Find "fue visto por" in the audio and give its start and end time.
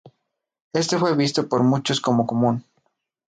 0.97-1.61